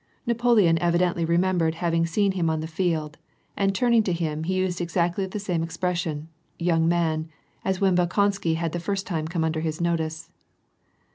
Napoleon 0.25 0.79
evidently 0.79 1.25
remembered 1.25 1.75
having 1.75 2.07
seen 2.07 2.31
him 2.31 2.49
on 2.49 2.59
the 2.59 2.65
iield, 2.65 3.17
and 3.55 3.75
turning 3.75 4.01
to 4.01 4.13
him 4.13 4.45
he 4.45 4.55
used 4.55 4.81
exactly 4.81 5.27
the 5.27 5.39
same 5.39 5.61
expression, 5.61 6.21
^^ 6.21 6.25
young 6.57 6.89
man/' 6.89 7.27
as 7.63 7.79
when 7.79 7.95
Bolkonsky 7.95 8.55
had 8.55 8.71
the 8.71 8.79
first 8.79 9.05
\ 9.05 9.05
time 9.05 9.27
come 9.27 9.43
under 9.43 9.59
his 9.59 9.79
notice. 9.79 10.31